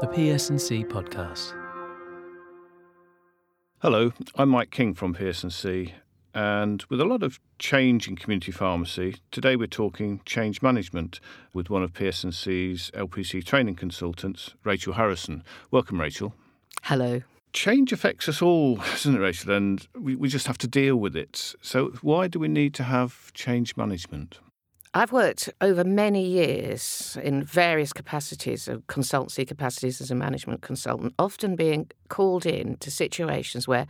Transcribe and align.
The 0.00 0.08
PSNC 0.08 0.86
podcast. 0.86 1.54
Hello, 3.80 4.12
I'm 4.34 4.48
Mike 4.48 4.72
King 4.72 4.92
from 4.92 5.14
PSNC, 5.14 5.92
and 6.34 6.82
with 6.90 7.00
a 7.00 7.04
lot 7.04 7.22
of 7.22 7.38
change 7.60 8.08
in 8.08 8.16
community 8.16 8.50
pharmacy, 8.50 9.16
today 9.30 9.54
we're 9.54 9.68
talking 9.68 10.20
change 10.24 10.62
management 10.62 11.20
with 11.52 11.70
one 11.70 11.84
of 11.84 11.92
PSNC's 11.92 12.90
LPC 12.90 13.44
training 13.44 13.76
consultants, 13.76 14.54
Rachel 14.64 14.94
Harrison. 14.94 15.44
Welcome, 15.70 16.00
Rachel. 16.00 16.34
Hello. 16.82 17.22
Change 17.52 17.92
affects 17.92 18.28
us 18.28 18.42
all, 18.42 18.76
doesn't 18.92 19.14
it, 19.14 19.20
Rachel? 19.20 19.52
And 19.52 19.86
we, 19.94 20.16
we 20.16 20.28
just 20.28 20.48
have 20.48 20.58
to 20.58 20.66
deal 20.66 20.96
with 20.96 21.14
it. 21.14 21.54
So, 21.62 21.92
why 22.02 22.26
do 22.26 22.40
we 22.40 22.48
need 22.48 22.74
to 22.74 22.82
have 22.82 23.32
change 23.32 23.76
management? 23.76 24.40
I've 24.96 25.10
worked 25.10 25.50
over 25.60 25.82
many 25.82 26.24
years 26.24 27.18
in 27.20 27.42
various 27.42 27.92
capacities, 27.92 28.68
of 28.68 28.86
consultancy 28.86 29.44
capacities 29.46 30.00
as 30.00 30.12
a 30.12 30.14
management 30.14 30.62
consultant, 30.62 31.14
often 31.18 31.56
being 31.56 31.90
called 32.08 32.46
in 32.46 32.76
to 32.76 32.92
situations 32.92 33.66
where 33.66 33.88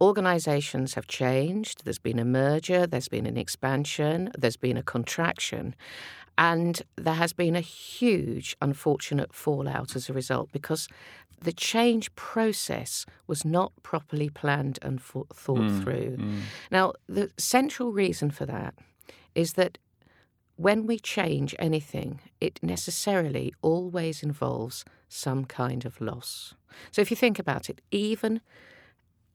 organisations 0.00 0.94
have 0.94 1.08
changed, 1.08 1.84
there's 1.84 1.98
been 1.98 2.20
a 2.20 2.24
merger, 2.24 2.86
there's 2.86 3.08
been 3.08 3.26
an 3.26 3.36
expansion, 3.36 4.30
there's 4.38 4.56
been 4.56 4.76
a 4.76 4.82
contraction, 4.82 5.74
and 6.38 6.82
there 6.94 7.14
has 7.14 7.32
been 7.32 7.56
a 7.56 7.60
huge 7.60 8.56
unfortunate 8.62 9.32
fallout 9.32 9.96
as 9.96 10.08
a 10.08 10.12
result 10.12 10.52
because 10.52 10.86
the 11.40 11.52
change 11.52 12.14
process 12.14 13.06
was 13.26 13.44
not 13.44 13.72
properly 13.82 14.28
planned 14.28 14.78
and 14.82 15.02
thought 15.02 15.28
mm, 15.28 15.82
through. 15.82 16.16
Mm. 16.16 16.40
Now, 16.70 16.92
the 17.08 17.30
central 17.38 17.90
reason 17.90 18.30
for 18.30 18.46
that 18.46 18.74
is 19.34 19.54
that 19.54 19.78
when 20.56 20.86
we 20.86 20.98
change 20.98 21.54
anything, 21.58 22.20
it 22.40 22.60
necessarily 22.62 23.54
always 23.60 24.22
involves 24.22 24.84
some 25.08 25.44
kind 25.44 25.84
of 25.84 26.00
loss. 26.00 26.54
So 26.90 27.02
if 27.02 27.10
you 27.10 27.16
think 27.16 27.38
about 27.38 27.68
it, 27.68 27.80
even 27.90 28.40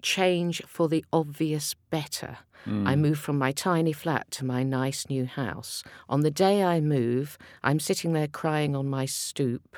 change 0.02 0.62
for 0.66 0.88
the 0.88 1.04
obvious 1.12 1.76
better. 1.90 2.38
Mm. 2.66 2.88
I 2.88 2.96
move 2.96 3.20
from 3.20 3.38
my 3.38 3.52
tiny 3.52 3.94
flat 3.94 4.32
to 4.32 4.46
my 4.46 4.64
nice 4.64 5.10
new 5.10 5.26
house. 5.26 5.84
On 6.08 6.22
the 6.22 6.32
day 6.32 6.64
I 6.64 6.80
move, 6.80 7.38
I'm 7.64 7.80
sitting 7.80 8.14
there 8.14 8.28
crying 8.28 8.76
on 8.76 8.90
my 8.90 9.06
stoop. 9.06 9.78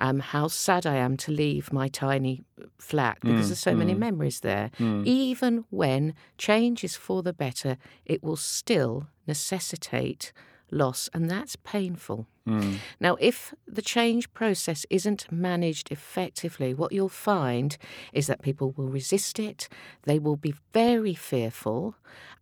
Um, 0.00 0.20
how 0.20 0.46
sad 0.46 0.86
I 0.86 0.94
am 0.94 1.16
to 1.18 1.32
leave 1.32 1.72
my 1.72 1.88
tiny 1.88 2.44
flat 2.78 3.18
because 3.20 3.46
mm, 3.46 3.48
there's 3.48 3.58
so 3.58 3.74
mm, 3.74 3.78
many 3.78 3.94
memories 3.94 4.40
there. 4.40 4.70
Mm. 4.78 5.04
Even 5.04 5.64
when 5.70 6.14
change 6.36 6.84
is 6.84 6.94
for 6.94 7.24
the 7.24 7.32
better, 7.32 7.78
it 8.04 8.22
will 8.22 8.36
still 8.36 9.08
necessitate 9.26 10.32
loss, 10.70 11.08
and 11.12 11.30
that's 11.30 11.56
painful. 11.56 12.26
Mm. 12.46 12.78
Now, 13.00 13.16
if 13.20 13.54
the 13.66 13.82
change 13.82 14.32
process 14.32 14.86
isn't 14.90 15.30
managed 15.30 15.92
effectively, 15.92 16.72
what 16.74 16.92
you'll 16.92 17.08
find 17.08 17.76
is 18.12 18.26
that 18.26 18.42
people 18.42 18.72
will 18.76 18.88
resist 18.88 19.38
it, 19.38 19.68
they 20.04 20.18
will 20.18 20.36
be 20.36 20.54
very 20.72 21.14
fearful, 21.14 21.96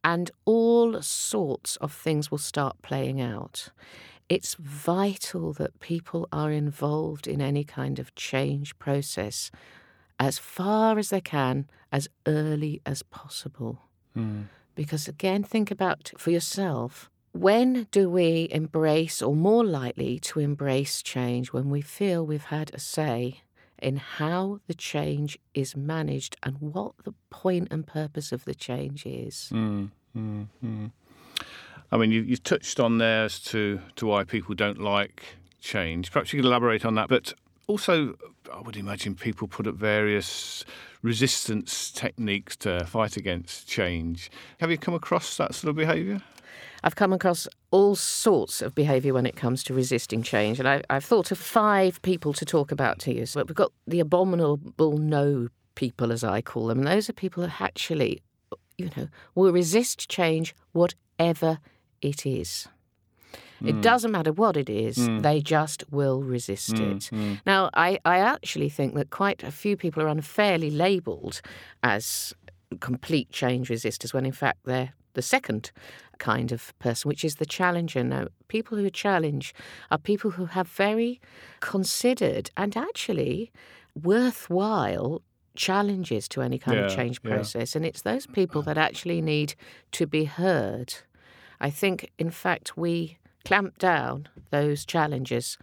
and 0.04 0.30
all 0.44 1.00
sorts 1.02 1.76
of 1.76 1.92
things 1.92 2.30
will 2.30 2.38
start 2.38 2.82
playing 2.82 3.20
out. 3.20 3.70
It's 4.28 4.54
vital 4.54 5.52
that 5.54 5.80
people 5.80 6.28
are 6.32 6.50
involved 6.50 7.26
in 7.26 7.40
any 7.40 7.64
kind 7.64 7.98
of 7.98 8.14
change 8.14 8.78
process 8.78 9.50
as 10.18 10.38
far 10.38 10.98
as 10.98 11.10
they 11.10 11.20
can, 11.20 11.68
as 11.92 12.08
early 12.26 12.80
as 12.86 13.02
possible. 13.02 13.82
Mm. 14.16 14.44
Because 14.74 15.08
again, 15.08 15.42
think 15.42 15.70
about 15.70 16.12
for 16.18 16.30
yourself 16.30 17.10
when 17.40 17.86
do 17.90 18.08
we 18.08 18.48
embrace, 18.50 19.22
or 19.22 19.34
more 19.34 19.64
likely 19.64 20.18
to 20.20 20.40
embrace 20.40 21.02
change, 21.02 21.52
when 21.52 21.70
we 21.70 21.80
feel 21.80 22.24
we've 22.24 22.44
had 22.44 22.70
a 22.74 22.78
say 22.78 23.40
in 23.78 23.96
how 23.96 24.60
the 24.66 24.74
change 24.74 25.38
is 25.54 25.76
managed 25.76 26.36
and 26.42 26.56
what 26.60 26.92
the 27.04 27.12
point 27.30 27.68
and 27.70 27.86
purpose 27.86 28.32
of 28.32 28.44
the 28.44 28.54
change 28.54 29.06
is? 29.06 29.50
Mm, 29.52 29.90
mm, 30.16 30.46
mm. 30.64 30.90
I 31.92 31.96
mean, 31.96 32.10
you, 32.10 32.22
you 32.22 32.36
touched 32.36 32.80
on 32.80 32.98
there 32.98 33.24
as 33.24 33.38
to, 33.44 33.80
to 33.96 34.06
why 34.06 34.24
people 34.24 34.54
don't 34.54 34.80
like 34.80 35.22
change. 35.60 36.10
Perhaps 36.10 36.32
you 36.32 36.38
could 36.38 36.46
elaborate 36.46 36.84
on 36.84 36.94
that. 36.96 37.08
But 37.08 37.34
also, 37.66 38.16
I 38.52 38.60
would 38.60 38.76
imagine 38.76 39.14
people 39.14 39.46
put 39.46 39.66
up 39.66 39.74
various 39.74 40.64
resistance 41.02 41.90
techniques 41.90 42.56
to 42.56 42.84
fight 42.86 43.16
against 43.16 43.68
change. 43.68 44.30
Have 44.58 44.70
you 44.70 44.78
come 44.78 44.94
across 44.94 45.36
that 45.36 45.54
sort 45.54 45.70
of 45.70 45.76
behaviour? 45.76 46.22
I've 46.84 46.96
come 46.96 47.12
across 47.12 47.48
all 47.70 47.94
sorts 47.96 48.62
of 48.62 48.74
behaviour 48.74 49.12
when 49.14 49.26
it 49.26 49.36
comes 49.36 49.62
to 49.64 49.74
resisting 49.74 50.22
change, 50.22 50.58
and 50.58 50.68
I, 50.68 50.82
have 50.90 51.04
thought 51.04 51.30
of 51.30 51.38
five 51.38 52.00
people 52.02 52.32
to 52.34 52.44
talk 52.44 52.72
about 52.72 52.98
to 53.00 53.14
you. 53.14 53.26
So 53.26 53.42
we've 53.42 53.54
got 53.54 53.72
the 53.86 54.00
abominable 54.00 54.98
no 54.98 55.48
people, 55.74 56.12
as 56.12 56.24
I 56.24 56.40
call 56.40 56.66
them, 56.66 56.78
and 56.78 56.86
those 56.86 57.08
are 57.08 57.12
people 57.12 57.46
who 57.46 57.64
actually, 57.64 58.22
you 58.78 58.90
know, 58.96 59.08
will 59.34 59.52
resist 59.52 60.08
change 60.08 60.54
whatever 60.72 61.58
it 62.00 62.26
is. 62.26 62.68
Mm. 63.62 63.68
It 63.68 63.74
hmm. 63.76 63.80
doesn't 63.80 64.10
matter 64.10 64.32
what 64.32 64.56
it 64.56 64.68
is, 64.68 64.98
mm. 64.98 65.22
they 65.22 65.40
just 65.40 65.84
will 65.90 66.22
resist 66.22 66.74
mm. 66.74 66.96
it. 66.96 67.04
Hmm. 67.06 67.34
Now, 67.46 67.70
I, 67.72 67.98
I 68.04 68.18
actually 68.18 68.68
think 68.68 68.94
that 68.94 69.10
quite 69.10 69.42
a 69.42 69.50
few 69.50 69.76
people 69.76 70.02
are 70.02 70.08
unfairly 70.08 70.70
labelled 70.70 71.40
as 71.82 72.34
complete 72.80 73.30
change 73.30 73.68
resistors 73.68 74.12
when 74.12 74.26
in 74.26 74.32
fact 74.32 74.58
they're 74.64 74.92
the 75.16 75.22
second 75.22 75.72
kind 76.18 76.52
of 76.52 76.78
person, 76.78 77.08
which 77.08 77.24
is 77.24 77.36
the 77.36 77.46
challenger. 77.46 78.04
Now, 78.04 78.28
people 78.46 78.78
who 78.78 78.88
challenge 78.90 79.54
are 79.90 79.98
people 79.98 80.32
who 80.32 80.46
have 80.46 80.68
very 80.68 81.20
considered 81.60 82.50
and 82.56 82.76
actually 82.76 83.50
worthwhile 84.00 85.22
challenges 85.56 86.28
to 86.28 86.42
any 86.42 86.58
kind 86.58 86.78
yeah, 86.78 86.84
of 86.84 86.94
change 86.94 87.22
process. 87.22 87.74
Yeah. 87.74 87.78
And 87.78 87.86
it's 87.86 88.02
those 88.02 88.26
people 88.26 88.62
that 88.62 88.78
actually 88.78 89.20
need 89.22 89.54
to 89.92 90.06
be 90.06 90.24
heard. 90.24 90.94
I 91.60 91.70
think, 91.70 92.12
in 92.18 92.30
fact, 92.30 92.76
we 92.76 93.18
clamp 93.44 93.78
down 93.78 94.28
those 94.50 94.84
challenges. 94.84 95.58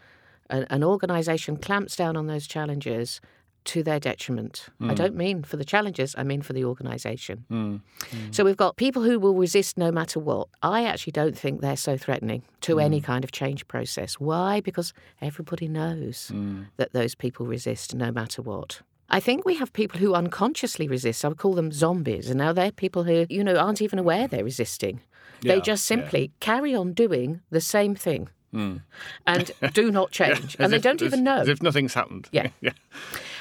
An, 0.49 0.65
an 0.69 0.83
organisation 0.83 1.57
clamps 1.57 1.95
down 1.95 2.17
on 2.17 2.27
those 2.27 2.47
challenges 2.47 3.21
to 3.66 3.84
their 3.84 4.00
detriment. 4.00 4.68
Mm. 4.81 4.91
I 4.91 4.94
don't 4.94 5.16
mean 5.16 5.44
for 5.44 5.57
the 5.57 5.66
challengers, 5.66 6.16
I 6.18 6.24
mean 6.24 6.41
for 6.41 6.53
the 6.53 6.66
organisation. 6.66 7.46
Mm. 7.51 7.81
Mm. 8.00 8.35
So 8.35 8.44
we've 8.44 8.57
got 8.57 8.78
people 8.78 9.03
who 9.03 9.19
will 9.19 9.35
resist 9.35 9.78
no 9.78 9.91
matter 9.91 10.19
what. 10.19 10.47
I 10.62 10.84
actually 10.84 11.12
don't 11.12 11.38
think 11.38 11.62
they're 11.62 11.78
so 11.78 11.97
threatening 11.97 12.44
to 12.62 12.79
any 12.79 13.01
mm. 13.01 13.03
kind 13.03 13.24
of 13.24 13.31
change 13.31 13.68
process. 13.68 14.16
Why? 14.16 14.62
Because 14.62 14.94
everybody 15.22 15.68
knows 15.68 16.31
mm. 16.34 16.66
that 16.78 16.94
those 16.94 17.16
people 17.16 17.46
resist 17.46 17.96
no 17.96 18.12
matter 18.12 18.41
what. 18.41 18.81
I 19.09 19.19
think 19.19 19.46
we 19.46 19.56
have 19.56 19.72
people 19.74 20.00
who 20.00 20.16
unconsciously 20.16 20.88
resist. 20.88 21.24
I 21.24 21.28
would 21.28 21.38
call 21.38 21.53
them 21.53 21.72
zombies. 21.72 22.30
And 22.30 22.40
now 22.40 22.51
they're 22.53 22.72
people 22.72 23.03
who, 23.03 23.25
you 23.30 23.44
know, 23.44 23.56
aren't 23.56 23.81
even 23.81 24.00
aware 24.00 24.28
they're 24.28 24.44
resisting. 24.44 25.01
Yeah, 25.41 25.56
they 25.56 25.62
just 25.62 25.85
simply 25.85 26.22
yeah. 26.22 26.28
carry 26.40 26.74
on 26.74 26.94
doing 26.94 27.41
the 27.50 27.62
same 27.62 27.95
thing. 27.95 28.30
Mm. 28.53 28.81
and 29.25 29.51
do 29.74 29.91
not 29.91 30.12
change. 30.19 30.56
and 30.59 30.72
they 30.72 30.78
don't 30.78 31.01
even 31.01 31.24
know. 31.24 31.38
As 31.38 31.50
if 31.50 31.62
nothing's 31.63 31.94
happened. 31.94 32.30
Yeah. 32.31 32.50
yeah. 32.62 32.72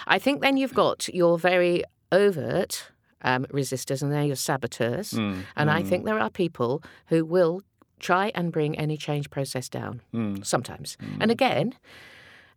I 0.06 0.18
think 0.18 0.40
then 0.40 0.56
you've 0.56 0.74
got 0.74 1.08
your 1.08 1.38
very 1.38 1.84
overt 2.10 2.90
um, 3.22 3.44
resistors 3.46 4.02
and 4.02 4.12
they're 4.12 4.24
your 4.24 4.36
saboteurs. 4.36 5.12
Mm, 5.12 5.44
and 5.56 5.70
mm. 5.70 5.72
I 5.72 5.82
think 5.82 6.04
there 6.04 6.18
are 6.18 6.30
people 6.30 6.82
who 7.06 7.24
will 7.24 7.62
try 8.00 8.32
and 8.34 8.52
bring 8.52 8.76
any 8.78 8.96
change 8.96 9.30
process 9.30 9.68
down 9.68 10.02
mm. 10.12 10.44
sometimes. 10.44 10.96
And 11.20 11.30
mm. 11.30 11.32
again, 11.32 11.74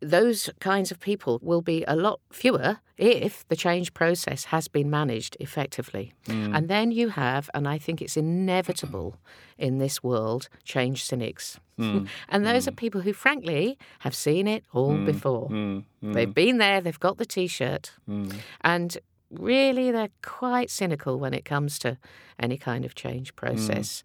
those 0.10 0.50
kinds 0.60 0.92
of 0.92 1.00
people 1.00 1.40
will 1.42 1.62
be 1.62 1.84
a 1.88 1.96
lot 1.96 2.20
fewer 2.32 2.80
if 2.98 3.48
the 3.48 3.56
change 3.56 3.94
process 3.94 4.46
has 4.46 4.68
been 4.68 4.90
managed 4.90 5.36
effectively. 5.40 6.14
Mm. 6.28 6.56
And 6.56 6.68
then 6.70 6.92
you 6.92 7.10
have, 7.10 7.50
and 7.54 7.68
I 7.68 7.78
think 7.78 8.02
it's 8.02 8.16
inevitable 8.16 9.18
in 9.58 9.80
this 9.80 10.04
world, 10.04 10.48
change 10.64 11.04
cynics. 11.04 11.60
Mm. 11.80 12.08
and 12.30 12.46
those 12.46 12.66
mm. 12.66 12.68
are 12.70 12.72
people 12.72 13.02
who, 13.02 13.14
frankly, 13.14 13.78
have 14.00 14.16
seen 14.16 14.48
it 14.48 14.64
all 14.72 14.94
mm. 14.94 15.06
before. 15.06 15.50
Mm. 15.50 15.84
Mm. 16.04 16.14
They've 16.14 16.34
been 16.34 16.58
there, 16.60 16.82
they've 16.82 17.00
got 17.00 17.18
the 17.18 17.26
t 17.26 17.48
shirt, 17.48 17.92
and 18.62 18.98
really 19.32 19.92
they're 19.92 20.10
quite 20.22 20.70
cynical 20.70 21.18
when 21.20 21.34
it 21.34 21.44
comes 21.46 21.80
to 21.80 21.98
any 22.40 22.58
kind 22.58 22.86
of 22.86 22.96
change 22.96 23.36
process 23.36 24.04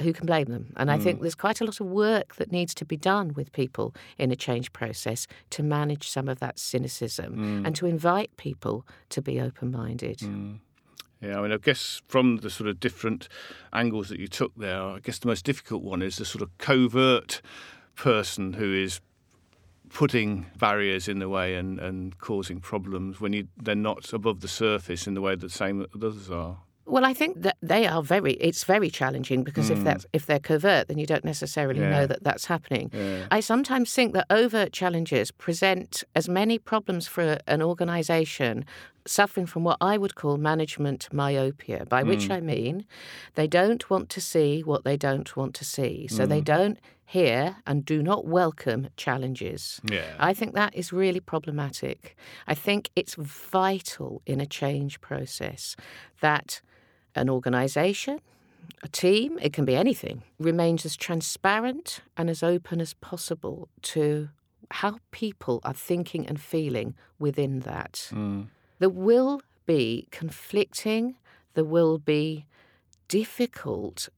who 0.00 0.12
can 0.12 0.26
blame 0.26 0.46
them? 0.46 0.72
And 0.76 0.90
I 0.90 0.98
think 0.98 1.18
mm. 1.18 1.22
there's 1.22 1.34
quite 1.34 1.60
a 1.60 1.64
lot 1.64 1.80
of 1.80 1.86
work 1.86 2.36
that 2.36 2.50
needs 2.50 2.74
to 2.74 2.84
be 2.84 2.96
done 2.96 3.32
with 3.34 3.52
people 3.52 3.94
in 4.18 4.30
a 4.30 4.36
change 4.36 4.72
process 4.72 5.26
to 5.50 5.62
manage 5.62 6.08
some 6.08 6.28
of 6.28 6.40
that 6.40 6.58
cynicism 6.58 7.36
mm. 7.36 7.66
and 7.66 7.76
to 7.76 7.86
invite 7.86 8.36
people 8.36 8.86
to 9.10 9.22
be 9.22 9.40
open 9.40 9.70
minded. 9.70 10.18
Mm. 10.18 10.58
Yeah, 11.20 11.38
I 11.38 11.42
mean, 11.42 11.52
I 11.52 11.56
guess 11.56 12.02
from 12.08 12.38
the 12.38 12.50
sort 12.50 12.68
of 12.68 12.80
different 12.80 13.28
angles 13.72 14.08
that 14.08 14.18
you 14.18 14.28
took 14.28 14.54
there, 14.56 14.80
I 14.80 14.98
guess 14.98 15.18
the 15.18 15.28
most 15.28 15.44
difficult 15.44 15.82
one 15.82 16.02
is 16.02 16.16
the 16.16 16.24
sort 16.24 16.42
of 16.42 16.56
covert 16.58 17.40
person 17.94 18.54
who 18.54 18.74
is 18.74 19.00
putting 19.90 20.46
barriers 20.58 21.08
in 21.08 21.20
the 21.20 21.28
way 21.28 21.54
and, 21.54 21.78
and 21.78 22.18
causing 22.18 22.60
problems 22.60 23.20
when 23.20 23.32
you, 23.32 23.46
they're 23.56 23.74
not 23.74 24.12
above 24.12 24.40
the 24.40 24.48
surface 24.48 25.06
in 25.06 25.14
the 25.14 25.20
way 25.20 25.34
that 25.36 25.50
same 25.50 25.86
others 25.94 26.30
are. 26.30 26.58
Well, 26.86 27.04
I 27.04 27.14
think 27.14 27.42
that 27.42 27.56
they 27.62 27.86
are 27.86 28.02
very. 28.02 28.34
It's 28.34 28.64
very 28.64 28.90
challenging 28.90 29.42
because 29.42 29.70
if 29.70 29.82
that's 29.84 30.04
mm. 30.04 30.10
if 30.12 30.26
they're 30.26 30.38
covert, 30.38 30.88
then 30.88 30.98
you 30.98 31.06
don't 31.06 31.24
necessarily 31.24 31.80
Yeah. 31.80 31.90
know 31.90 32.06
that 32.06 32.22
that's 32.22 32.44
happening. 32.46 32.90
Yeah. 32.92 33.26
I 33.30 33.40
sometimes 33.40 33.92
think 33.92 34.12
that 34.12 34.26
overt 34.30 34.72
challenges 34.72 35.30
present 35.30 36.04
as 36.14 36.28
many 36.28 36.58
problems 36.58 37.06
for 37.06 37.38
an 37.46 37.62
organisation 37.62 38.64
suffering 39.06 39.46
from 39.46 39.64
what 39.64 39.76
I 39.80 39.98
would 39.98 40.14
call 40.14 40.36
management 40.36 41.12
myopia, 41.12 41.86
by 41.86 42.02
which 42.02 42.28
mm. 42.28 42.36
I 42.36 42.40
mean 42.40 42.86
they 43.34 43.46
don't 43.46 43.88
want 43.90 44.08
to 44.10 44.20
see 44.20 44.62
what 44.62 44.84
they 44.84 44.96
don't 44.96 45.36
want 45.36 45.54
to 45.56 45.64
see, 45.64 46.08
so 46.08 46.26
they 46.26 46.40
mm. 46.40 46.44
don't 46.44 46.78
hear 47.06 47.56
and 47.66 47.84
do 47.84 48.02
not 48.02 48.26
welcome 48.26 48.88
challenges. 48.96 49.80
Yeah. 49.90 50.14
I 50.18 50.32
think 50.34 50.54
that 50.54 50.74
is 50.74 50.92
really 50.92 51.20
problematic. 51.20 52.16
I 52.46 52.54
think 52.54 52.90
it's 52.96 53.14
vital 53.14 54.22
in 54.26 54.40
a 54.40 54.46
change 54.46 55.00
process 55.00 55.76
that 56.20 56.60
an 57.14 57.28
organisation, 57.28 58.20
a 58.82 58.88
team, 58.88 59.38
it 59.40 59.52
can 59.52 59.64
be 59.64 59.76
anything, 59.76 60.22
remains 60.38 60.84
as 60.84 60.96
transparent 60.96 62.00
and 62.16 62.30
as 62.30 62.42
open 62.42 62.80
as 62.80 62.94
possible 62.94 63.68
to 63.82 64.30
how 64.70 64.98
people 65.10 65.60
are 65.62 65.74
thinking 65.74 66.26
and 66.26 66.40
feeling 66.40 66.94
within 67.18 67.60
that. 67.60 68.08
Mm. 68.12 68.48
There 68.84 68.90
will 68.90 69.40
be 69.64 70.08
conflicting, 70.10 71.16
there 71.54 71.64
will 71.64 71.96
be 71.96 72.44
difficult 73.08 74.10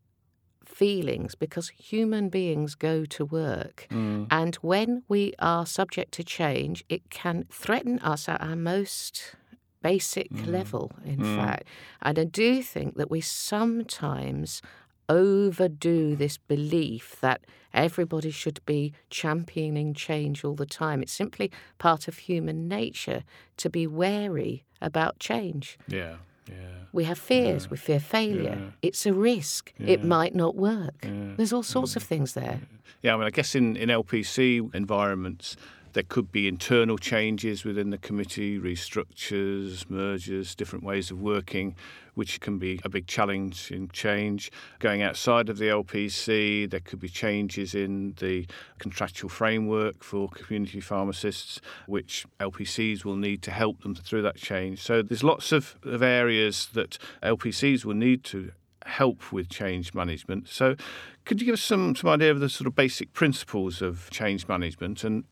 feelings 0.65 1.37
because 1.37 1.69
human 1.69 2.31
beings 2.31 2.75
go 2.75 3.05
to 3.05 3.25
work. 3.25 3.87
Mm. 3.91 4.27
And 4.29 4.57
when 4.57 5.05
we 5.07 5.35
are 5.39 5.67
subject 5.67 6.11
to 6.15 6.25
change, 6.25 6.85
it 6.89 7.11
can 7.11 7.45
threaten 7.49 8.01
us 8.01 8.29
at 8.29 8.41
our 8.41 8.57
most 8.57 9.37
basic 9.83 10.33
mm. 10.33 10.49
level, 10.49 10.91
in 11.05 11.19
mm. 11.19 11.37
fact. 11.37 11.69
And 12.03 12.19
I 12.19 12.25
do 12.25 12.61
think 12.61 12.97
that 12.97 13.09
we 13.09 13.21
sometimes 13.21 14.62
overdo 15.08 16.17
this 16.17 16.38
belief 16.38 17.17
that 17.20 17.43
everybody 17.73 18.31
should 18.31 18.61
be 18.67 18.93
championing 19.11 19.94
change 19.94 20.44
all 20.44 20.55
the 20.55 20.67
time. 20.67 21.03
It's 21.03 21.12
simply 21.12 21.50
part 21.79 22.08
of 22.08 22.19
human 22.19 22.69
nature 22.69 23.23
to 23.58 23.70
be 23.70 23.87
wary 23.87 24.64
about 24.81 25.19
change. 25.19 25.79
Yeah. 25.88 26.17
Yeah. 26.49 26.55
We 26.93 27.05
have 27.05 27.19
fears. 27.19 27.69
We 27.70 27.76
fear 27.76 28.00
failure. 28.00 28.73
It's 28.81 29.05
a 29.05 29.12
risk. 29.12 29.73
It 29.79 30.05
might 30.05 30.35
not 30.35 30.55
work. 30.55 31.06
There's 31.37 31.52
all 31.52 31.64
sorts 31.64 31.93
mm. 31.93 31.97
of 31.97 32.02
things 32.05 32.35
there. 32.35 32.61
Yeah, 33.02 33.14
I 33.14 33.17
mean, 33.17 33.26
I 33.26 33.31
guess 33.31 33.55
in, 33.55 33.76
in 33.76 33.88
LPC 33.88 34.75
environments, 34.75 35.56
there 35.97 36.03
could 36.03 36.31
be 36.31 36.47
internal 36.47 36.99
changes 36.99 37.65
within 37.65 37.89
the 37.89 37.97
committee, 37.97 38.59
restructures, 38.59 39.89
mergers, 39.89 40.55
different 40.55 40.85
ways 40.85 41.11
of 41.11 41.19
working, 41.23 41.75
which 42.13 42.39
can 42.39 42.59
be 42.59 42.79
a 42.85 42.89
big 42.91 43.07
challenge 43.07 43.71
in 43.71 43.89
change. 43.89 44.53
Going 44.79 45.01
outside 45.01 45.49
of 45.49 45.57
the 45.57 45.69
LPC, 45.69 46.69
there 46.69 46.81
could 46.81 47.01
be 47.01 47.09
changes 47.09 47.75
in 47.75 48.13
the 48.19 48.47
contractual 48.79 49.31
framework 49.31 50.05
for 50.05 50.29
community 50.29 50.81
pharmacists, 50.81 51.63
which 51.87 52.27
LPCs 52.41 53.07
will 53.07 53.17
need 53.17 53.41
to 53.41 53.51
help 53.51 53.81
them 53.81 53.95
through 53.95 54.21
that 54.21 54.37
change. 54.37 54.83
So 54.83 55.01
there's 55.01 55.25
lots 55.25 55.51
of, 55.51 55.77
of 55.83 56.03
areas 56.03 56.69
that 56.75 56.99
LPCs 57.23 57.87
will 57.87 57.95
need 57.95 58.23
to 58.25 58.53
help 58.85 59.33
with 59.33 59.49
change 59.49 59.95
management. 59.95 60.49
So, 60.49 60.77
could 61.25 61.41
you 61.41 61.47
give 61.47 61.55
us 61.55 61.63
some, 61.63 61.97
some 61.97 62.11
idea 62.11 62.31
of 62.31 62.39
the 62.39 62.51
sort 62.51 62.67
of 62.67 62.77
basic 62.77 63.15
principles 63.15 63.81
of 63.81 64.11
change 64.11 64.47
management? 64.47 65.03
And 65.03 65.25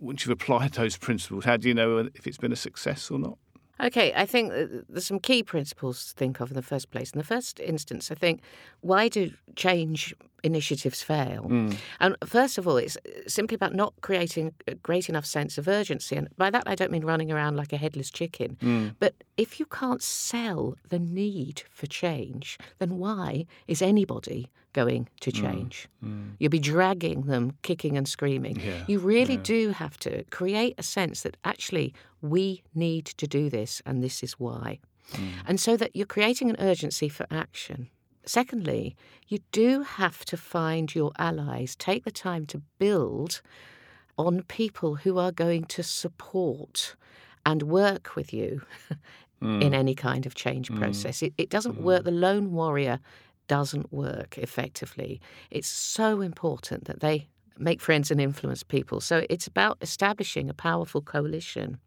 once 0.00 0.24
you've 0.24 0.32
applied 0.32 0.72
those 0.72 0.96
principles, 0.96 1.44
how 1.44 1.56
do 1.56 1.68
you 1.68 1.74
know 1.74 1.98
if 2.14 2.26
it's 2.26 2.38
been 2.38 2.52
a 2.52 2.56
success 2.56 3.10
or 3.10 3.18
not? 3.18 3.38
Okay, 3.80 4.12
I 4.14 4.26
think 4.26 4.52
uh, 4.52 4.66
there's 4.88 5.06
some 5.06 5.20
key 5.20 5.42
principles 5.42 6.08
to 6.08 6.14
think 6.14 6.40
of 6.40 6.50
in 6.50 6.56
the 6.56 6.62
first 6.62 6.90
place. 6.90 7.12
In 7.12 7.18
the 7.18 7.24
first 7.24 7.60
instance, 7.60 8.10
I 8.10 8.16
think 8.16 8.40
why 8.80 9.08
do 9.08 9.30
change 9.54 10.14
initiatives 10.42 11.02
fail? 11.02 11.46
Mm. 11.48 11.76
And 12.00 12.16
first 12.24 12.58
of 12.58 12.66
all, 12.66 12.76
it's 12.76 12.96
simply 13.26 13.54
about 13.54 13.74
not 13.74 13.94
creating 14.00 14.54
a 14.66 14.74
great 14.74 15.08
enough 15.08 15.26
sense 15.26 15.58
of 15.58 15.68
urgency. 15.68 16.16
And 16.16 16.28
by 16.36 16.50
that, 16.50 16.64
I 16.66 16.74
don't 16.74 16.90
mean 16.92 17.04
running 17.04 17.30
around 17.30 17.56
like 17.56 17.72
a 17.72 17.76
headless 17.76 18.10
chicken. 18.10 18.56
Mm. 18.60 18.94
But 18.98 19.14
if 19.36 19.58
you 19.58 19.66
can't 19.66 20.02
sell 20.02 20.76
the 20.88 20.98
need 20.98 21.62
for 21.70 21.86
change, 21.86 22.58
then 22.78 22.98
why 22.98 23.46
is 23.66 23.82
anybody 23.82 24.50
going 24.72 25.08
to 25.20 25.30
mm. 25.32 25.40
change? 25.40 25.88
You'll 26.38 26.50
be 26.50 26.58
dragging 26.58 27.22
them 27.22 27.56
kicking 27.62 27.96
and 27.96 28.06
screaming. 28.06 28.60
Yeah, 28.60 28.84
You 28.86 28.98
really 28.98 29.36
do 29.36 29.70
have 29.70 29.98
to 30.00 30.24
create 30.24 30.74
a 30.78 30.82
sense 30.82 31.22
that 31.22 31.36
actually 31.44 31.94
we 32.20 32.62
need 32.74 33.06
to 33.06 33.26
do 33.26 33.48
this 33.50 33.82
and 33.86 34.02
this 34.02 34.22
is 34.22 34.34
why. 34.34 34.78
And 35.46 35.58
so 35.58 35.76
that 35.76 35.96
you're 35.96 36.06
creating 36.06 36.50
an 36.50 36.56
urgency 36.58 37.08
for 37.08 37.26
action. 37.30 37.88
Secondly, 38.28 38.94
you 39.26 39.38
do 39.52 39.82
have 39.82 40.22
to 40.26 40.36
find 40.36 40.94
your 40.94 41.12
allies, 41.18 41.74
take 41.74 42.04
the 42.04 42.10
time 42.10 42.44
to 42.46 42.60
build 42.78 43.40
on 44.18 44.42
people 44.42 44.96
who 44.96 45.16
are 45.18 45.32
going 45.32 45.64
to 45.64 45.82
support 45.82 46.94
and 47.46 47.62
work 47.62 48.14
with 48.16 48.34
you 48.34 48.60
hmm. 49.40 49.62
in 49.62 49.72
any 49.72 49.94
kind 49.94 50.26
of 50.26 50.34
change 50.34 50.68
hmm. 50.68 50.78
process. 50.78 51.22
It, 51.22 51.32
it 51.38 51.48
doesn't 51.48 51.80
work, 51.80 52.02
hmm. 52.02 52.04
the 52.04 52.10
lone 52.10 52.52
warrior 52.52 53.00
doesn't 53.46 53.90
work 53.90 54.36
effectively. 54.36 55.22
It's 55.50 55.68
so 55.68 56.20
important 56.20 56.84
that 56.84 57.00
they 57.00 57.28
make 57.56 57.80
friends 57.80 58.10
and 58.10 58.20
influence 58.20 58.62
people. 58.62 59.00
So 59.00 59.24
it's 59.30 59.46
about 59.46 59.78
establishing 59.80 60.50
a 60.50 60.54
powerful 60.54 61.00
coalition. 61.00 61.78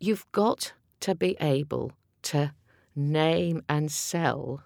You've 0.00 0.26
got 0.32 0.72
to 1.00 1.14
be 1.14 1.36
able 1.40 1.92
to 2.22 2.52
name 2.96 3.62
and 3.68 3.92
sell 3.92 4.64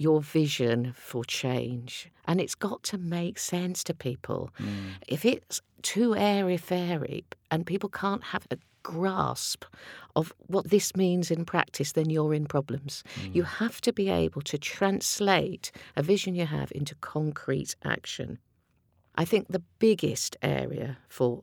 your 0.00 0.22
vision 0.22 0.94
for 0.96 1.22
change. 1.26 2.10
And 2.26 2.40
it's 2.40 2.54
got 2.54 2.82
to 2.84 2.96
make 2.96 3.38
sense 3.38 3.84
to 3.84 3.92
people. 3.92 4.50
Mm. 4.58 4.94
If 5.06 5.26
it's 5.26 5.60
too 5.82 6.16
airy 6.16 6.56
fairy 6.56 7.24
and 7.50 7.66
people 7.66 7.90
can't 7.90 8.24
have 8.24 8.46
a 8.50 8.56
grasp 8.82 9.64
of 10.16 10.32
what 10.46 10.70
this 10.70 10.96
means 10.96 11.30
in 11.30 11.44
practice, 11.44 11.92
then 11.92 12.08
you're 12.08 12.32
in 12.32 12.46
problems. 12.46 13.04
Mm. 13.20 13.34
You 13.34 13.42
have 13.42 13.82
to 13.82 13.92
be 13.92 14.08
able 14.08 14.40
to 14.42 14.56
translate 14.56 15.70
a 15.96 16.02
vision 16.02 16.34
you 16.34 16.46
have 16.46 16.72
into 16.74 16.94
concrete 16.94 17.76
action. 17.84 18.38
I 19.16 19.26
think 19.26 19.48
the 19.48 19.62
biggest 19.78 20.34
area 20.40 20.96
for 21.08 21.42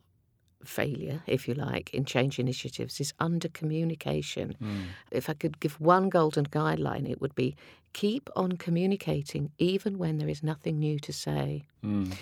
failure, 0.64 1.22
if 1.26 1.48
you 1.48 1.54
like, 1.54 1.92
in 1.94 2.04
change 2.04 2.38
initiatives 2.38 3.00
is 3.00 3.12
under 3.18 3.48
communication. 3.48 4.56
Mm. 4.62 4.82
If 5.10 5.30
I 5.30 5.34
could 5.34 5.60
give 5.60 5.80
one 5.80 6.08
golden 6.08 6.46
guideline, 6.46 7.08
it 7.08 7.20
would 7.20 7.34
be 7.34 7.56
keep 7.92 8.28
on 8.36 8.52
communicating 8.52 9.50
even 9.58 9.98
when 9.98 10.18
there 10.18 10.28
is 10.28 10.42
nothing 10.42 10.78
new 10.78 10.98
to 11.00 11.12
say. 11.12 11.66
Mm. 11.84 12.14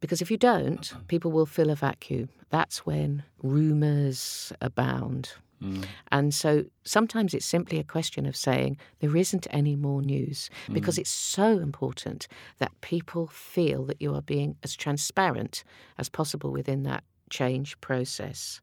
Because 0.00 0.22
if 0.22 0.30
you 0.30 0.36
don't, 0.36 0.92
uh-huh. 0.92 1.02
people 1.08 1.32
will 1.32 1.46
fill 1.46 1.70
a 1.70 1.74
vacuum. 1.74 2.28
That's 2.50 2.86
when 2.86 3.24
rumours 3.42 4.52
abound. 4.60 5.32
Mm. 5.62 5.84
And 6.12 6.32
so 6.32 6.64
sometimes 6.84 7.34
it's 7.34 7.46
simply 7.46 7.78
a 7.78 7.84
question 7.84 8.26
of 8.26 8.36
saying 8.36 8.76
there 9.00 9.16
isn't 9.16 9.46
any 9.50 9.74
more 9.74 10.02
news 10.02 10.50
because 10.72 10.98
it's 10.98 11.10
so 11.10 11.58
important 11.58 12.28
that 12.58 12.80
people 12.80 13.26
feel 13.26 13.84
that 13.86 14.00
you 14.00 14.14
are 14.14 14.22
being 14.22 14.56
as 14.62 14.76
transparent 14.76 15.64
as 15.98 16.08
possible 16.08 16.52
within 16.52 16.84
that 16.84 17.02
change 17.28 17.80
process. 17.80 18.60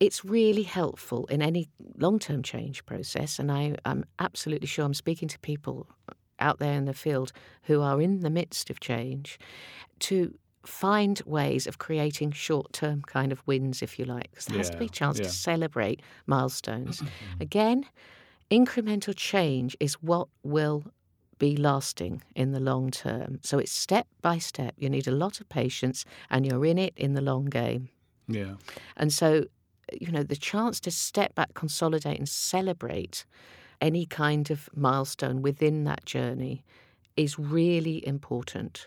It's 0.00 0.24
really 0.24 0.62
helpful 0.62 1.26
in 1.26 1.42
any 1.42 1.68
long 1.96 2.18
term 2.18 2.42
change 2.42 2.86
process, 2.86 3.38
and 3.38 3.50
I, 3.50 3.76
I'm 3.84 4.04
absolutely 4.18 4.68
sure 4.68 4.84
I'm 4.84 4.94
speaking 4.94 5.28
to 5.28 5.38
people 5.40 5.88
out 6.38 6.58
there 6.60 6.74
in 6.74 6.84
the 6.84 6.94
field 6.94 7.32
who 7.64 7.80
are 7.80 8.00
in 8.00 8.20
the 8.20 8.30
midst 8.30 8.70
of 8.70 8.78
change 8.78 9.38
to 9.98 10.34
find 10.64 11.20
ways 11.24 11.66
of 11.66 11.78
creating 11.78 12.30
short 12.30 12.72
term 12.72 13.02
kind 13.02 13.32
of 13.32 13.42
wins, 13.46 13.82
if 13.82 13.98
you 13.98 14.04
like, 14.04 14.30
because 14.30 14.46
there 14.46 14.58
has 14.58 14.70
to 14.70 14.76
be 14.76 14.86
a 14.86 14.90
chance 14.90 15.18
yeah. 15.18 15.24
to 15.24 15.30
celebrate 15.30 16.00
milestones. 16.26 17.02
Again, 17.40 17.84
incremental 18.50 19.14
change 19.16 19.76
is 19.80 19.94
what 19.94 20.28
will 20.42 20.84
be 21.38 21.56
lasting 21.56 22.22
in 22.34 22.52
the 22.52 22.60
long 22.60 22.90
term. 22.90 23.40
So 23.42 23.58
it's 23.58 23.72
step 23.72 24.06
by 24.22 24.38
step. 24.38 24.74
You 24.76 24.90
need 24.90 25.06
a 25.06 25.12
lot 25.12 25.40
of 25.40 25.48
patience 25.48 26.04
and 26.30 26.46
you're 26.46 26.64
in 26.64 26.78
it 26.78 26.94
in 26.96 27.14
the 27.14 27.20
long 27.20 27.46
game. 27.46 27.88
Yeah. 28.26 28.54
And 28.96 29.12
so, 29.12 29.44
you 29.92 30.12
know, 30.12 30.22
the 30.22 30.36
chance 30.36 30.80
to 30.80 30.90
step 30.90 31.34
back, 31.34 31.54
consolidate, 31.54 32.18
and 32.18 32.28
celebrate 32.28 33.24
any 33.80 34.06
kind 34.06 34.50
of 34.50 34.68
milestone 34.74 35.40
within 35.40 35.84
that 35.84 36.04
journey 36.04 36.64
is 37.18 37.36
really 37.38 38.06
important. 38.06 38.86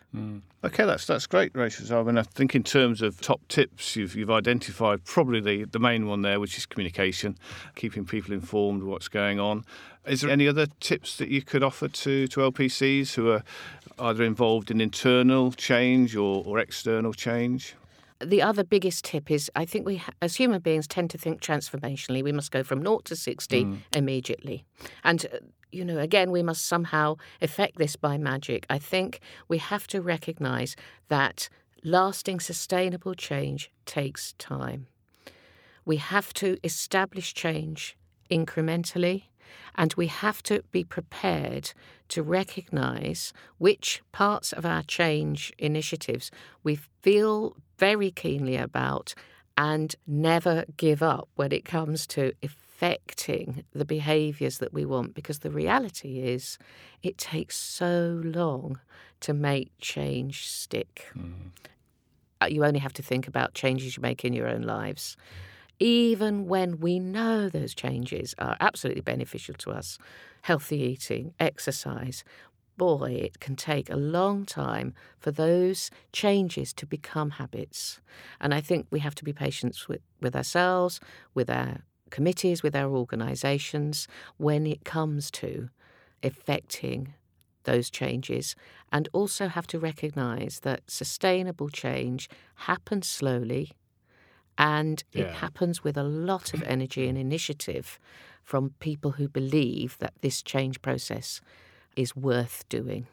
Okay, 0.64 0.86
that's 0.86 1.06
that's 1.06 1.28
great, 1.28 1.54
Rachel. 1.54 1.86
So, 1.86 2.00
I 2.00 2.04
mean, 2.04 2.18
I 2.18 2.24
think 2.24 2.56
in 2.56 2.64
terms 2.64 3.02
of 3.02 3.20
top 3.20 3.42
tips, 3.50 3.96
you've 3.96 4.16
you've 4.16 4.32
identified 4.32 5.04
probably 5.04 5.42
the, 5.42 5.66
the 5.66 5.80
main 5.80 6.08
one 6.08 6.22
there, 6.22 6.40
which 6.40 6.58
is 6.58 6.66
communication, 6.66 7.38
keeping 7.76 8.06
people 8.06 8.34
informed 8.34 8.84
of 8.84 8.88
what's 8.88 9.10
going 9.10 9.40
on. 9.40 9.66
Is 10.08 10.22
there 10.22 10.32
any 10.32 10.48
other 10.48 10.66
tips 10.80 11.18
that 11.18 11.28
you 11.28 11.42
could 11.42 11.62
offer 11.62 11.88
to, 11.88 12.28
to 12.28 12.40
LPCs 12.40 13.14
who 13.14 13.30
are 13.30 13.44
either 14.00 14.24
involved 14.24 14.72
in 14.72 14.82
internal 14.82 15.52
change 15.52 16.16
or, 16.16 16.44
or 16.44 16.58
external 16.58 17.14
change? 17.14 17.76
The 18.20 18.42
other 18.42 18.64
biggest 18.64 19.04
tip 19.06 19.30
is 19.30 19.52
I 19.56 19.66
think 19.66 19.86
we, 19.86 20.02
as 20.22 20.38
human 20.38 20.62
beings, 20.62 20.88
tend 20.88 21.10
to 21.12 21.18
think 21.18 21.42
transformationally. 21.42 22.24
We 22.24 22.32
must 22.32 22.52
go 22.52 22.64
from 22.64 22.82
naught 22.82 23.06
to 23.06 23.16
60 23.16 23.84
immediately. 23.94 24.64
And 25.04 25.26
uh, 25.26 25.38
you 25.72 25.86
know, 25.86 26.00
again, 26.00 26.32
we 26.32 26.44
must 26.44 26.66
somehow 26.66 27.18
effect 27.42 27.78
this 27.78 27.96
by 27.96 28.18
magic. 28.18 28.66
I 28.70 28.78
think 28.78 29.20
we 29.48 29.58
have 29.58 29.88
to 29.88 30.02
recognize 30.02 30.76
that 31.08 31.50
lasting, 31.84 32.40
sustainable 32.40 33.14
change 33.14 33.72
takes 33.86 34.34
time. 34.34 34.88
We 35.86 35.98
have 35.98 36.34
to 36.36 36.58
establish 36.64 37.34
change 37.34 37.98
incrementally, 38.30 39.24
and 39.76 39.94
we 39.96 40.08
have 40.08 40.44
to 40.44 40.64
be 40.72 40.84
prepared 40.84 41.74
to 42.10 42.24
recognize 42.24 43.34
which 43.58 44.02
parts 44.12 44.54
of 44.54 44.66
our 44.66 44.84
change 44.84 45.52
initiatives 45.58 46.30
we 46.64 46.76
feel 47.02 47.56
very 47.78 48.12
keenly 48.12 48.58
about 48.58 49.14
and 49.58 49.96
never 50.06 50.66
give 50.78 51.02
up 51.02 51.28
when 51.36 51.52
it 51.52 51.66
comes 51.66 52.06
to 52.08 52.34
affecting 52.82 53.64
the 53.74 53.86
behaviours 53.86 54.58
that 54.58 54.74
we 54.74 54.86
want 54.86 55.14
because 55.14 55.40
the 55.40 55.52
reality 55.52 56.20
is 56.20 56.58
it 57.04 57.16
takes 57.18 57.56
so 57.56 58.20
long 58.24 58.80
to 59.20 59.34
make 59.34 59.72
change 59.80 60.48
stick. 60.48 61.08
Mm. 61.16 61.52
You 62.50 62.66
only 62.66 62.80
have 62.80 62.94
to 62.94 63.04
think 63.04 63.28
about 63.28 63.54
changes 63.54 63.96
you 63.96 64.02
make 64.02 64.26
in 64.26 64.34
your 64.34 64.48
own 64.48 64.64
lives. 64.64 65.16
Even 65.80 66.48
when 66.48 66.80
we 66.80 67.00
know 67.00 67.50
those 67.50 67.76
changes 67.76 68.34
are 68.40 68.58
absolutely 68.60 69.02
beneficial 69.02 69.54
to 69.60 69.72
us, 69.72 70.00
healthy 70.42 70.80
eating, 70.82 71.36
exercise, 71.40 72.24
boy, 72.78 73.12
it 73.12 73.40
can 73.40 73.56
take 73.56 73.92
a 73.92 73.96
long 73.96 74.44
time 74.44 74.96
for 75.20 75.30
those 75.30 75.92
changes 76.14 76.74
to 76.74 76.88
become 76.88 77.32
habits. 77.32 78.02
And 78.40 78.56
I 78.56 78.62
think 78.62 78.88
we 78.90 79.02
have 79.02 79.14
to 79.16 79.24
be 79.24 79.34
patient 79.34 79.78
with, 79.88 80.02
with 80.20 80.36
ourselves, 80.36 81.00
with 81.36 81.48
our 81.48 81.82
committees, 82.12 82.62
with 82.62 82.76
our 82.76 82.92
organisations, 82.92 84.08
when 84.38 84.68
it 84.68 84.86
comes 84.86 85.32
to 85.32 85.70
effecting 86.22 87.14
those 87.64 87.90
changes, 87.90 88.56
and 88.92 89.10
also 89.14 89.48
have 89.48 89.68
to 89.68 89.80
recognise 89.80 90.60
that 90.62 90.82
sustainable 90.88 91.70
change 91.70 92.30
happens 92.56 93.08
slowly 93.08 93.72
and 94.58 95.04
yeah. 95.12 95.24
it 95.24 95.32
happens 95.36 95.84
with 95.84 95.98
a 95.98 96.04
lot 96.04 96.54
of 96.54 96.62
energy 96.64 97.08
and 97.08 97.18
initiative 97.18 98.00
from 98.44 98.74
people 98.80 99.12
who 99.12 99.28
believe 99.28 99.98
that 100.00 100.14
this 100.22 100.42
change 100.42 100.82
process 100.82 101.42
is 101.96 102.16
worth 102.16 102.68
doing. 102.70 103.08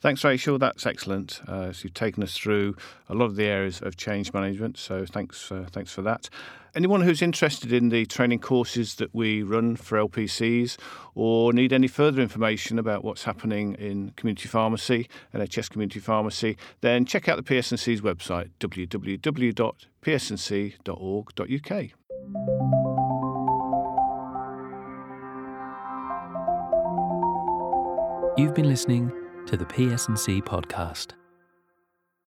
Thanks, 0.00 0.22
Rachel. 0.22 0.58
That's 0.58 0.86
excellent. 0.86 1.40
Uh, 1.48 1.72
so 1.72 1.84
you've 1.84 1.94
taken 1.94 2.22
us 2.22 2.36
through 2.36 2.76
a 3.08 3.14
lot 3.14 3.24
of 3.24 3.36
the 3.36 3.46
areas 3.46 3.80
of 3.80 3.96
change 3.96 4.32
management. 4.32 4.76
So 4.76 5.06
thanks, 5.06 5.50
uh, 5.50 5.66
thanks 5.70 5.92
for 5.92 6.02
that. 6.02 6.28
Anyone 6.76 7.00
who's 7.00 7.22
interested 7.22 7.72
in 7.72 7.88
the 7.88 8.04
training 8.04 8.40
courses 8.40 8.96
that 8.96 9.14
we 9.14 9.42
run 9.42 9.76
for 9.76 9.96
LPCs, 9.96 10.76
or 11.14 11.54
need 11.54 11.72
any 11.72 11.88
further 11.88 12.20
information 12.20 12.78
about 12.78 13.02
what's 13.02 13.24
happening 13.24 13.72
in 13.76 14.10
community 14.10 14.46
pharmacy, 14.46 15.08
NHS 15.32 15.70
community 15.70 16.00
pharmacy, 16.00 16.58
then 16.82 17.06
check 17.06 17.30
out 17.30 17.38
the 17.38 17.42
PSNC's 17.42 18.02
website 18.02 18.50
www.psnc.org.uk. 18.60 19.56
You've 28.36 28.54
been 28.54 28.68
listening 28.68 29.10
to 29.46 29.56
the 29.56 29.64
PSNC 29.64 30.42
podcast. 30.42 31.12